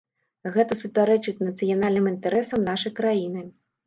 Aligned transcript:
Гэта 0.53 0.77
супярэчыць 0.79 1.43
нацыянальным 1.47 2.07
інтарэсам 2.13 2.65
нашай 2.71 2.95
краіны. 3.01 3.45